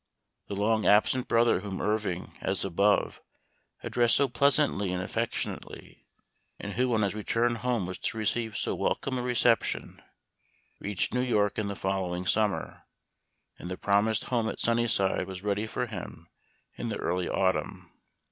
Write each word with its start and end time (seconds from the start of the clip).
The 0.47 0.55
long 0.55 0.87
absent 0.87 1.27
brother 1.27 1.59
whom 1.59 1.79
Irving, 1.79 2.35
as 2.41 2.65
above, 2.65 3.21
addressed 3.83 4.15
so 4.15 4.27
pleasantly 4.27 4.91
and 4.91 5.03
affectionately, 5.03 6.07
and 6.57 6.73
who 6.73 6.91
on 6.95 7.03
his 7.03 7.13
return 7.13 7.53
home 7.57 7.85
was 7.85 7.99
to 7.99 8.17
receive 8.17 8.57
so 8.57 8.73
wel 8.73 8.95
come 8.95 9.19
a 9.19 9.21
reception, 9.21 10.01
reached 10.79 11.13
New 11.13 11.21
York 11.21 11.59
in 11.59 11.67
the 11.67 11.75
fol 11.75 12.07
lowing 12.07 12.25
summer, 12.25 12.81
and 13.59 13.69
the 13.69 13.77
promised 13.77 14.23
home 14.23 14.49
at" 14.49 14.59
Sunnyside" 14.59 15.27
was 15.27 15.43
ready 15.43 15.67
for 15.67 15.85
him 15.85 16.27
in 16.73 16.89
the 16.89 16.97
early 16.97 17.29
autumn. 17.29 17.91